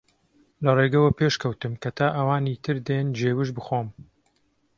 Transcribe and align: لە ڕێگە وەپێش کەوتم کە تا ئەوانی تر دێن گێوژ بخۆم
لە 0.63 0.71
ڕێگە 0.77 0.99
وەپێش 1.01 1.33
کەوتم 1.41 1.73
کە 1.81 1.89
تا 1.97 2.07
ئەوانی 2.17 2.61
تر 2.63 2.75
دێن 2.87 3.07
گێوژ 3.19 3.49
بخۆم 3.57 3.87